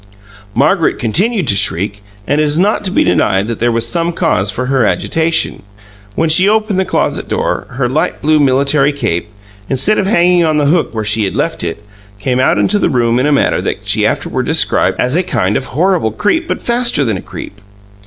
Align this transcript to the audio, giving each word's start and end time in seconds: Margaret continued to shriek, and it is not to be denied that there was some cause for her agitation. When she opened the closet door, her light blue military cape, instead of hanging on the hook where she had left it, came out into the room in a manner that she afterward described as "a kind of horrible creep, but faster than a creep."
Margaret 0.55 0.97
continued 0.97 1.47
to 1.49 1.55
shriek, 1.55 2.01
and 2.25 2.41
it 2.41 2.43
is 2.43 2.57
not 2.57 2.83
to 2.85 2.91
be 2.91 3.03
denied 3.03 3.45
that 3.45 3.59
there 3.59 3.71
was 3.71 3.87
some 3.87 4.13
cause 4.13 4.49
for 4.49 4.65
her 4.65 4.83
agitation. 4.83 5.61
When 6.15 6.27
she 6.27 6.49
opened 6.49 6.79
the 6.79 6.85
closet 6.85 7.27
door, 7.27 7.67
her 7.69 7.87
light 7.87 8.19
blue 8.19 8.39
military 8.39 8.93
cape, 8.93 9.29
instead 9.69 9.99
of 9.99 10.07
hanging 10.07 10.43
on 10.43 10.57
the 10.57 10.65
hook 10.65 10.95
where 10.95 11.05
she 11.05 11.25
had 11.25 11.35
left 11.37 11.63
it, 11.63 11.85
came 12.19 12.39
out 12.39 12.57
into 12.57 12.79
the 12.79 12.89
room 12.89 13.19
in 13.19 13.27
a 13.27 13.31
manner 13.31 13.61
that 13.61 13.87
she 13.87 14.03
afterward 14.03 14.47
described 14.47 14.99
as 14.99 15.15
"a 15.15 15.21
kind 15.21 15.55
of 15.55 15.65
horrible 15.65 16.09
creep, 16.11 16.47
but 16.47 16.63
faster 16.63 17.05
than 17.05 17.17
a 17.17 17.21
creep." 17.21 17.61